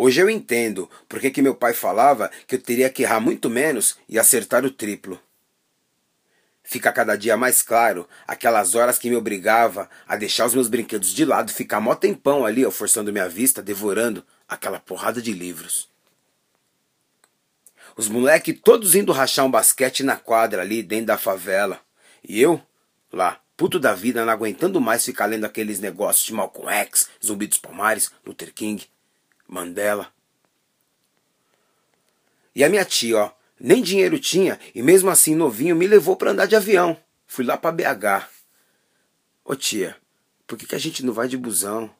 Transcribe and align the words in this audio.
Hoje 0.00 0.20
eu 0.20 0.30
entendo 0.30 0.88
porque 1.08 1.28
que 1.28 1.42
meu 1.42 1.56
pai 1.56 1.74
falava 1.74 2.30
que 2.46 2.54
eu 2.54 2.62
teria 2.62 2.88
que 2.88 3.02
errar 3.02 3.18
muito 3.18 3.50
menos 3.50 3.98
e 4.08 4.16
acertar 4.16 4.64
o 4.64 4.70
triplo. 4.70 5.20
Fica 6.62 6.92
cada 6.92 7.16
dia 7.16 7.36
mais 7.36 7.62
claro 7.62 8.08
aquelas 8.24 8.76
horas 8.76 8.96
que 8.96 9.10
me 9.10 9.16
obrigava 9.16 9.90
a 10.06 10.14
deixar 10.14 10.46
os 10.46 10.54
meus 10.54 10.68
brinquedos 10.68 11.12
de 11.12 11.24
lado, 11.24 11.52
ficar 11.52 11.80
mó 11.80 11.96
tempão 11.96 12.46
ali, 12.46 12.64
ó, 12.64 12.70
forçando 12.70 13.12
minha 13.12 13.28
vista, 13.28 13.60
devorando 13.60 14.24
aquela 14.48 14.78
porrada 14.78 15.20
de 15.20 15.32
livros. 15.32 15.88
Os 17.96 18.06
moleque 18.08 18.52
todos 18.52 18.94
indo 18.94 19.10
rachar 19.10 19.46
um 19.46 19.50
basquete 19.50 20.04
na 20.04 20.14
quadra 20.14 20.62
ali 20.62 20.80
dentro 20.80 21.06
da 21.06 21.18
favela. 21.18 21.80
E 22.22 22.40
eu, 22.40 22.62
lá, 23.12 23.40
puto 23.56 23.80
da 23.80 23.94
vida, 23.94 24.24
não 24.24 24.32
aguentando 24.32 24.80
mais 24.80 25.04
ficar 25.04 25.26
lendo 25.26 25.44
aqueles 25.44 25.80
negócios 25.80 26.24
de 26.24 26.34
Malcolm 26.34 26.70
X, 26.72 27.08
Zumbi 27.20 27.48
dos 27.48 27.58
Palmares, 27.58 28.12
Luther 28.24 28.54
King, 28.54 28.88
Mandela. 29.48 30.12
E 32.54 32.62
a 32.62 32.68
minha 32.68 32.84
tia, 32.84 33.16
ó, 33.18 33.32
nem 33.58 33.82
dinheiro 33.82 34.18
tinha 34.18 34.60
e 34.74 34.82
mesmo 34.82 35.08
assim 35.10 35.34
novinho 35.34 35.74
me 35.74 35.86
levou 35.86 36.16
para 36.16 36.30
andar 36.30 36.46
de 36.46 36.54
avião. 36.54 36.96
Fui 37.26 37.44
lá 37.44 37.56
para 37.56 37.72
BH. 37.72 38.28
Ô 39.44 39.56
tia, 39.56 39.96
por 40.46 40.58
que, 40.58 40.66
que 40.66 40.74
a 40.74 40.78
gente 40.78 41.04
não 41.04 41.12
vai 41.12 41.26
de 41.26 41.36
busão? 41.36 41.90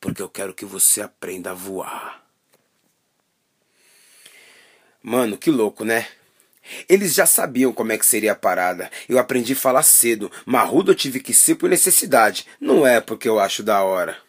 Porque 0.00 0.20
eu 0.20 0.28
quero 0.28 0.54
que 0.54 0.64
você 0.64 1.00
aprenda 1.00 1.52
a 1.52 1.54
voar. 1.54 2.26
Mano, 5.02 5.38
que 5.38 5.50
louco, 5.50 5.84
né? 5.84 6.08
Eles 6.88 7.14
já 7.14 7.24
sabiam 7.24 7.72
como 7.72 7.92
é 7.92 7.98
que 7.98 8.04
seria 8.04 8.32
a 8.32 8.36
parada. 8.36 8.90
Eu 9.08 9.18
aprendi 9.18 9.54
a 9.54 9.56
falar 9.56 9.82
cedo. 9.82 10.30
Marrudo 10.44 10.92
eu 10.92 10.96
tive 10.96 11.20
que 11.20 11.32
ser 11.32 11.54
por 11.54 11.70
necessidade. 11.70 12.46
Não 12.60 12.86
é 12.86 13.00
porque 13.00 13.28
eu 13.28 13.38
acho 13.38 13.62
da 13.62 13.82
hora. 13.82 14.27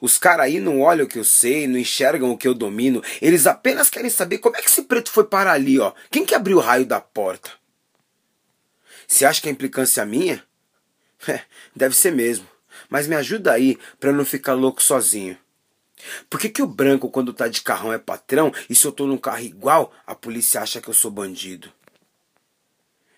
Os 0.00 0.18
caras 0.18 0.46
aí 0.46 0.60
não 0.60 0.80
olham 0.80 1.06
o 1.06 1.08
que 1.08 1.18
eu 1.18 1.24
sei, 1.24 1.66
não 1.66 1.78
enxergam 1.78 2.30
o 2.30 2.36
que 2.36 2.48
eu 2.48 2.54
domino. 2.54 3.02
Eles 3.20 3.46
apenas 3.46 3.90
querem 3.90 4.10
saber 4.10 4.38
como 4.38 4.56
é 4.56 4.60
que 4.60 4.68
esse 4.68 4.82
preto 4.82 5.10
foi 5.10 5.24
parar 5.24 5.52
ali, 5.52 5.78
ó. 5.78 5.92
Quem 6.10 6.24
que 6.24 6.34
abriu 6.34 6.58
o 6.58 6.60
raio 6.60 6.86
da 6.86 7.00
porta? 7.00 7.50
Você 9.06 9.24
acha 9.24 9.40
que 9.40 9.48
a 9.48 9.52
implicância 9.52 10.02
é 10.02 10.06
minha? 10.06 10.44
É, 11.26 11.40
deve 11.74 11.96
ser 11.96 12.12
mesmo. 12.12 12.46
Mas 12.88 13.08
me 13.08 13.16
ajuda 13.16 13.52
aí 13.52 13.78
eu 14.00 14.12
não 14.12 14.24
ficar 14.24 14.54
louco 14.54 14.82
sozinho. 14.82 15.36
Por 16.30 16.38
que, 16.38 16.48
que 16.48 16.62
o 16.62 16.66
branco, 16.66 17.10
quando 17.10 17.32
tá 17.32 17.48
de 17.48 17.60
carrão, 17.60 17.92
é 17.92 17.98
patrão 17.98 18.52
e 18.70 18.74
se 18.74 18.86
eu 18.86 18.92
tô 18.92 19.06
num 19.06 19.18
carro 19.18 19.40
igual, 19.40 19.92
a 20.06 20.14
polícia 20.14 20.60
acha 20.60 20.80
que 20.80 20.88
eu 20.88 20.94
sou 20.94 21.10
bandido? 21.10 21.72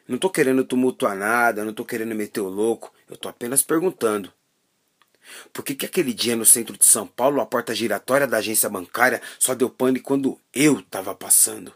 Não 0.08 0.18
tô 0.18 0.30
querendo 0.30 0.64
tumultuar 0.64 1.14
nada, 1.14 1.64
não 1.64 1.72
tô 1.72 1.84
querendo 1.84 2.14
meter 2.14 2.40
o 2.40 2.48
louco, 2.48 2.92
eu 3.08 3.16
tô 3.16 3.28
apenas 3.28 3.62
perguntando. 3.62 4.32
Por 5.52 5.64
que, 5.64 5.74
que 5.74 5.86
aquele 5.86 6.12
dia 6.12 6.36
no 6.36 6.44
centro 6.44 6.76
de 6.76 6.84
São 6.84 7.06
Paulo 7.06 7.40
a 7.40 7.46
porta 7.46 7.74
giratória 7.74 8.26
da 8.26 8.38
agência 8.38 8.68
bancária 8.68 9.20
só 9.38 9.54
deu 9.54 9.70
pane 9.70 10.00
quando 10.00 10.38
eu 10.54 10.82
tava 10.82 11.14
passando? 11.14 11.74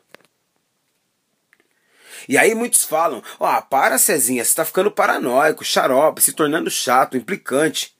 E 2.28 2.38
aí 2.38 2.54
muitos 2.54 2.84
falam, 2.84 3.22
ó, 3.38 3.58
oh, 3.58 3.62
para 3.62 3.98
Cezinha, 3.98 4.44
você 4.44 4.54
tá 4.54 4.64
ficando 4.64 4.90
paranoico, 4.90 5.64
xarope, 5.64 6.22
se 6.22 6.32
tornando 6.32 6.70
chato, 6.70 7.16
implicante. 7.16 7.94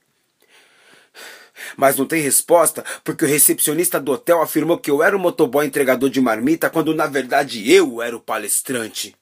Mas 1.77 1.95
não 1.95 2.05
tem 2.05 2.21
resposta 2.21 2.83
porque 3.03 3.23
o 3.23 3.27
recepcionista 3.27 3.99
do 3.99 4.11
hotel 4.11 4.41
afirmou 4.41 4.77
que 4.77 4.91
eu 4.91 5.01
era 5.01 5.15
o 5.15 5.19
motoboy 5.19 5.65
entregador 5.65 6.09
de 6.09 6.19
marmita 6.19 6.69
quando 6.69 6.93
na 6.93 7.07
verdade 7.07 7.71
eu 7.71 8.01
era 8.01 8.15
o 8.15 8.19
palestrante. 8.19 9.15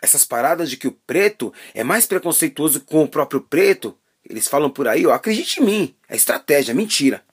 Essas 0.00 0.24
paradas 0.24 0.70
de 0.70 0.78
que 0.78 0.88
o 0.88 0.92
preto 0.92 1.52
é 1.74 1.84
mais 1.84 2.06
preconceituoso 2.06 2.80
com 2.80 3.02
o 3.02 3.08
próprio 3.08 3.42
preto 3.42 3.96
eles 4.30 4.46
falam 4.46 4.70
por 4.70 4.86
aí, 4.86 5.04
ó, 5.04 5.12
acredite 5.12 5.60
em 5.60 5.64
mim, 5.64 5.94
é 6.08 6.14
estratégia, 6.14 6.72
mentira. 6.72 7.24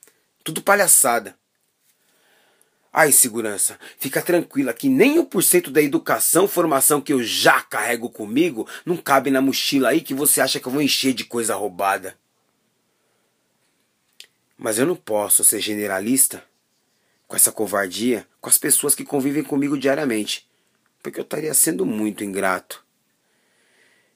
Tudo 0.44 0.64
palhaçada. 0.64 1.38
Ai, 2.92 3.12
segurança, 3.12 3.78
fica 4.00 4.20
tranquila 4.20 4.74
que 4.74 4.90
nem 4.90 5.24
1% 5.24 5.70
da 5.70 5.80
educação, 5.80 6.48
formação 6.48 7.00
que 7.00 7.14
eu 7.14 7.22
já 7.22 7.62
carrego 7.62 8.10
comigo 8.10 8.68
não 8.84 8.98
cabe 8.98 9.30
na 9.30 9.40
mochila 9.40 9.90
aí 9.90 10.02
que 10.02 10.16
você 10.16 10.42
acha 10.42 10.60
que 10.60 10.68
eu 10.68 10.72
vou 10.72 10.82
encher 10.82 11.14
de 11.14 11.24
coisa 11.24 11.54
roubada. 11.54 12.18
Mas 14.58 14.80
eu 14.80 14.88
não 14.88 14.96
posso 14.96 15.44
ser 15.44 15.60
generalista 15.60 16.44
com 17.28 17.36
essa 17.36 17.52
covardia 17.52 18.28
com 18.42 18.50
as 18.50 18.58
pessoas 18.58 18.96
que 18.96 19.06
convivem 19.06 19.44
comigo 19.44 19.78
diariamente, 19.78 20.50
porque 21.04 21.20
eu 21.20 21.24
estaria 21.24 21.54
sendo 21.54 21.86
muito 21.86 22.24
ingrato. 22.24 22.87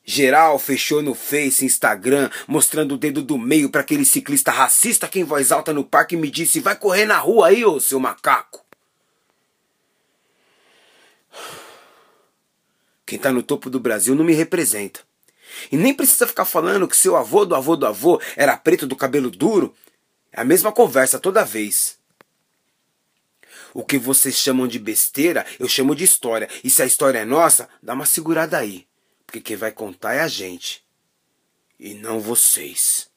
Geral 0.03 0.57
fechou 0.57 1.01
no 1.01 1.13
Face, 1.13 1.63
Instagram, 1.63 2.29
mostrando 2.47 2.95
o 2.95 2.97
dedo 2.97 3.21
do 3.21 3.37
meio 3.37 3.69
para 3.69 3.81
aquele 3.81 4.03
ciclista 4.03 4.51
racista 4.51 5.07
que 5.07 5.19
em 5.19 5.23
voz 5.23 5.51
alta 5.51 5.71
no 5.71 5.83
parque 5.83 6.17
me 6.17 6.29
disse: 6.29 6.59
Vai 6.59 6.75
correr 6.75 7.05
na 7.05 7.17
rua 7.17 7.47
aí, 7.47 7.63
ô 7.63 7.79
seu 7.79 7.99
macaco. 7.99 8.65
Quem 13.05 13.19
tá 13.19 13.31
no 13.31 13.43
topo 13.43 13.69
do 13.69 13.79
Brasil 13.79 14.15
não 14.15 14.23
me 14.23 14.33
representa. 14.33 15.01
E 15.71 15.77
nem 15.77 15.93
precisa 15.93 16.25
ficar 16.25 16.45
falando 16.45 16.87
que 16.87 16.95
seu 16.95 17.15
avô 17.15 17.45
do 17.45 17.55
avô 17.55 17.75
do 17.75 17.85
avô 17.85 18.21
era 18.35 18.57
preto 18.57 18.87
do 18.87 18.95
cabelo 18.95 19.29
duro. 19.29 19.75
É 20.31 20.41
a 20.41 20.45
mesma 20.45 20.71
conversa 20.71 21.19
toda 21.19 21.43
vez. 21.43 21.99
O 23.73 23.83
que 23.83 23.97
vocês 23.97 24.35
chamam 24.35 24.67
de 24.67 24.79
besteira, 24.79 25.45
eu 25.59 25.67
chamo 25.67 25.95
de 25.95 26.05
história. 26.05 26.49
E 26.63 26.69
se 26.69 26.81
a 26.81 26.85
história 26.85 27.19
é 27.19 27.25
nossa, 27.25 27.69
dá 27.83 27.93
uma 27.93 28.05
segurada 28.05 28.57
aí. 28.57 28.87
Porque 29.31 29.39
quem 29.39 29.55
vai 29.55 29.71
contar 29.71 30.15
é 30.15 30.19
a 30.19 30.27
gente. 30.27 30.83
E 31.79 31.93
não 31.93 32.19
vocês. 32.19 33.09